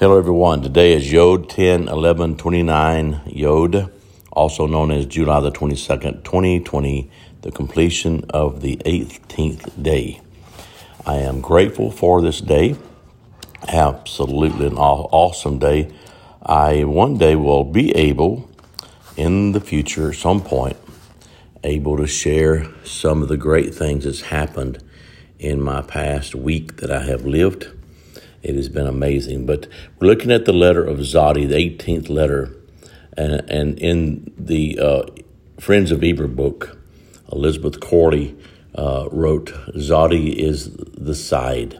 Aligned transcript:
Hello, 0.00 0.16
everyone. 0.16 0.62
Today 0.62 0.92
is 0.92 1.10
Yod 1.10 1.50
10 1.50 1.88
11 1.88 2.36
29 2.36 3.20
Yod, 3.26 3.90
also 4.30 4.64
known 4.64 4.92
as 4.92 5.06
July 5.06 5.40
the 5.40 5.50
22nd, 5.50 6.22
2020, 6.22 7.10
the 7.42 7.50
completion 7.50 8.24
of 8.30 8.60
the 8.60 8.76
18th 8.86 9.82
day. 9.82 10.20
I 11.04 11.16
am 11.16 11.40
grateful 11.40 11.90
for 11.90 12.22
this 12.22 12.40
day. 12.40 12.76
Absolutely 13.66 14.68
an 14.68 14.78
awesome 14.78 15.58
day. 15.58 15.92
I 16.42 16.84
one 16.84 17.18
day 17.18 17.34
will 17.34 17.64
be 17.64 17.90
able, 17.96 18.48
in 19.16 19.50
the 19.50 19.60
future, 19.60 20.12
some 20.12 20.40
point, 20.42 20.76
able 21.64 21.96
to 21.96 22.06
share 22.06 22.68
some 22.84 23.20
of 23.20 23.28
the 23.28 23.36
great 23.36 23.74
things 23.74 24.04
that's 24.04 24.20
happened 24.20 24.80
in 25.40 25.60
my 25.60 25.82
past 25.82 26.36
week 26.36 26.76
that 26.76 26.92
I 26.92 27.02
have 27.02 27.26
lived 27.26 27.72
it 28.48 28.56
has 28.56 28.70
been 28.70 28.86
amazing. 28.86 29.44
But 29.44 29.66
we're 29.98 30.08
looking 30.08 30.30
at 30.30 30.46
the 30.46 30.52
letter 30.52 30.82
of 30.82 30.98
Zodi, 30.98 31.46
the 31.46 31.54
18th 31.54 32.08
letter. 32.08 32.56
And, 33.16 33.50
and 33.50 33.78
in 33.78 34.32
the 34.38 34.78
uh, 34.78 35.02
Friends 35.60 35.90
of 35.90 36.02
Eber 36.02 36.26
book, 36.26 36.78
Elizabeth 37.30 37.78
Corley 37.78 38.34
uh, 38.74 39.08
wrote, 39.12 39.52
Zodi 39.74 40.34
is 40.34 40.74
the 40.76 41.14
side. 41.14 41.78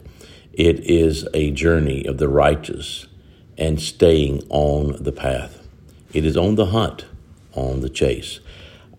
It 0.53 0.81
is 0.81 1.27
a 1.33 1.53
journey 1.53 2.05
of 2.05 2.19
the 2.19 2.29
righteous 2.29 3.07
and 3.57 3.81
staying 3.81 4.43
on 4.51 5.03
the 5.03 5.13
path. 5.13 5.67
It 6.13 6.27
is 6.27 6.37
on 6.37 6.57
the 6.57 6.67
hunt, 6.67 7.07
on 7.55 7.81
the 7.81 7.89
chase. 7.89 8.41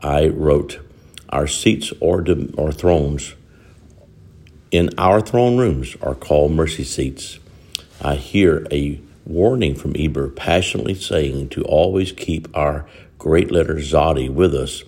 I 0.01 0.27
wrote, 0.27 0.79
Our 1.29 1.45
seats 1.45 1.93
or, 1.99 2.25
or 2.57 2.71
thrones 2.71 3.35
in 4.71 4.89
our 4.97 5.21
throne 5.21 5.57
rooms 5.57 5.95
are 6.01 6.15
called 6.15 6.51
mercy 6.51 6.83
seats. 6.83 7.39
I 8.01 8.15
hear 8.15 8.65
a 8.71 8.99
warning 9.25 9.75
from 9.75 9.93
Eber 9.95 10.29
passionately 10.29 10.95
saying 10.95 11.49
to 11.49 11.63
always 11.63 12.11
keep 12.11 12.47
our 12.55 12.87
great 13.17 13.51
letter 13.51 13.75
Zodi 13.75 14.29
with 14.29 14.55
us 14.55 14.83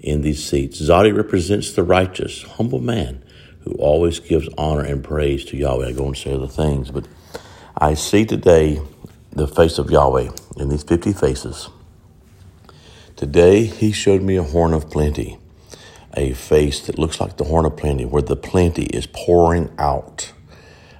in 0.00 0.22
these 0.22 0.44
seats. 0.44 0.80
Zodi 0.80 1.16
represents 1.16 1.72
the 1.72 1.82
righteous, 1.82 2.42
humble 2.42 2.80
man 2.80 3.24
who 3.60 3.72
always 3.72 4.20
gives 4.20 4.48
honor 4.56 4.84
and 4.84 5.02
praise 5.02 5.44
to 5.46 5.56
Yahweh. 5.56 5.88
I 5.88 5.92
go 5.92 6.06
and 6.06 6.16
say 6.16 6.32
other 6.32 6.46
things, 6.46 6.90
but 6.90 7.08
I 7.76 7.94
see 7.94 8.24
today 8.24 8.80
the 9.32 9.48
face 9.48 9.78
of 9.78 9.90
Yahweh 9.90 10.30
in 10.56 10.68
these 10.68 10.82
50 10.82 11.12
faces. 11.12 11.68
Today, 13.16 13.64
he 13.64 13.92
showed 13.92 14.22
me 14.22 14.36
a 14.36 14.42
horn 14.42 14.74
of 14.74 14.90
plenty, 14.90 15.38
a 16.14 16.34
face 16.34 16.86
that 16.86 16.98
looks 16.98 17.20
like 17.20 17.38
the 17.38 17.44
horn 17.44 17.64
of 17.64 17.76
plenty, 17.76 18.04
where 18.04 18.22
the 18.22 18.36
plenty 18.36 18.84
is 18.84 19.06
pouring 19.06 19.70
out 19.78 20.32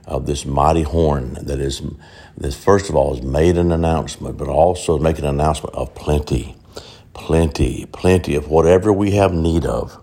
of 0.07 0.27
this 0.27 0.47
mighty 0.47 0.83
horn 0.83 1.35
that 1.43 1.59
is, 1.59 1.83
this 2.37 2.57
first 2.57 2.89
of 2.89 2.97
all, 2.97 3.15
has 3.15 3.25
made 3.25 3.59
an 3.59 3.73
announcement, 3.73 4.37
but 4.37 4.49
also 4.49 4.99
making 4.99 5.25
an 5.25 5.35
announcement 5.35 5.75
of 5.75 5.95
plenty, 5.95 6.57
plenty, 7.13 7.87
plenty 7.87 8.35
of 8.35 8.49
whatever 8.49 8.93
we 8.93 9.13
have 9.13 9.33
need 9.33 9.65
of 9.65 9.99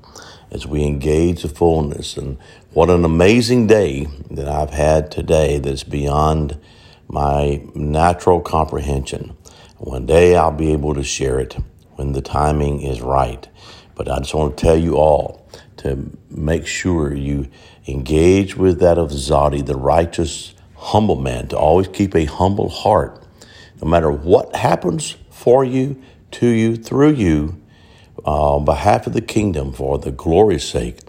as 0.51 0.67
we 0.67 0.83
engage 0.83 1.41
the 1.41 1.49
fullness. 1.49 2.17
And 2.17 2.37
what 2.71 2.89
an 2.89 3.05
amazing 3.05 3.67
day 3.67 4.07
that 4.29 4.47
I've 4.47 4.71
had 4.71 5.11
today 5.11 5.59
that's 5.59 5.83
beyond 5.83 6.59
my 7.07 7.63
natural 7.73 8.41
comprehension. 8.41 9.35
One 9.77 10.05
day 10.05 10.35
I'll 10.35 10.51
be 10.51 10.73
able 10.73 10.93
to 10.95 11.03
share 11.03 11.39
it 11.39 11.57
when 11.95 12.13
the 12.13 12.21
timing 12.21 12.81
is 12.81 13.01
right. 13.01 13.47
But 13.95 14.09
I 14.09 14.17
just 14.19 14.33
want 14.33 14.57
to 14.57 14.61
tell 14.61 14.77
you 14.77 14.95
all 14.95 15.47
to 15.83 16.09
make 16.29 16.65
sure 16.65 17.13
you 17.13 17.49
engage 17.87 18.55
with 18.55 18.79
that 18.79 18.97
of 18.97 19.11
Zadi, 19.11 19.65
the 19.65 19.75
righteous, 19.75 20.53
humble 20.77 21.17
man, 21.17 21.49
to 21.49 21.57
always 21.57 21.89
keep 21.89 22.15
a 22.15 22.25
humble 22.25 22.69
heart. 22.69 23.21
No 23.81 23.89
matter 23.89 24.11
what 24.11 24.55
happens 24.55 25.17
for 25.29 25.65
you, 25.65 26.01
to 26.31 26.47
you, 26.47 26.77
through 26.77 27.11
you, 27.11 27.61
uh, 28.25 28.55
on 28.55 28.65
behalf 28.65 29.07
of 29.07 29.13
the 29.13 29.21
kingdom, 29.21 29.73
for 29.73 29.99
the 29.99 30.11
glory's 30.11 30.63
sake, 30.63 30.99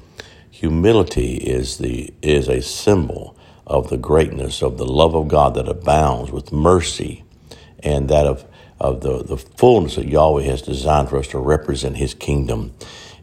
humility 0.51 1.37
is 1.37 1.79
the 1.79 2.13
is 2.21 2.49
a 2.49 2.61
symbol 2.61 3.37
of 3.67 3.91
the 3.91 3.97
greatness 3.97 4.63
of 4.63 4.77
the 4.79 4.87
love 4.87 5.15
of 5.15 5.29
God 5.29 5.55
that 5.55 5.69
abounds 5.69 6.33
with 6.33 6.53
mercy 6.53 7.25
and 7.81 8.09
that 8.09 8.27
of, 8.27 8.45
of 8.81 9.01
the, 9.03 9.23
the 9.23 9.37
fullness 9.39 9.97
that 9.97 10.09
Yahweh 10.09 10.43
has 10.43 10.63
designed 10.63 11.09
for 11.11 11.19
us 11.19 11.29
to 11.29 11.39
represent 11.39 11.97
his 11.97 12.15
kingdom 12.15 12.75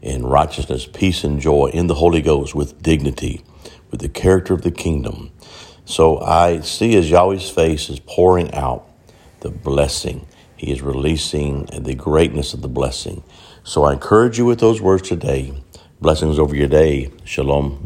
in 0.02 0.26
righteousness, 0.26 0.86
peace, 0.86 1.24
and 1.24 1.40
joy 1.40 1.70
in 1.72 1.86
the 1.86 1.94
Holy 1.94 2.20
Ghost 2.20 2.54
with 2.54 2.82
dignity, 2.82 3.44
with 3.90 4.00
the 4.00 4.08
character 4.08 4.52
of 4.52 4.62
the 4.62 4.70
kingdom. 4.70 5.30
So 5.84 6.20
I 6.20 6.60
see 6.60 6.96
as 6.96 7.10
Yahweh's 7.10 7.50
face 7.50 7.88
is 7.88 8.00
pouring 8.00 8.52
out 8.54 8.88
the 9.40 9.50
blessing. 9.50 10.26
He 10.56 10.72
is 10.72 10.82
releasing 10.82 11.66
the 11.66 11.94
greatness 11.94 12.54
of 12.54 12.62
the 12.62 12.68
blessing. 12.68 13.22
So 13.64 13.84
I 13.84 13.94
encourage 13.94 14.38
you 14.38 14.44
with 14.44 14.60
those 14.60 14.80
words 14.80 15.08
today. 15.08 15.54
Blessings 16.00 16.38
over 16.38 16.54
your 16.56 16.68
day. 16.68 17.10
Shalom. 17.24 17.80